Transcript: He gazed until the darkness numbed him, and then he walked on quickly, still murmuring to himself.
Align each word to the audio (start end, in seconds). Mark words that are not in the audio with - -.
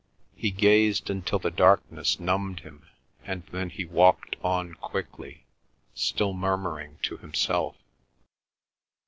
He 0.35 0.49
gazed 0.49 1.11
until 1.11 1.37
the 1.37 1.51
darkness 1.51 2.19
numbed 2.19 2.61
him, 2.61 2.87
and 3.23 3.43
then 3.51 3.69
he 3.69 3.85
walked 3.85 4.35
on 4.43 4.73
quickly, 4.73 5.45
still 5.93 6.33
murmuring 6.33 6.97
to 7.03 7.17
himself. 7.17 7.75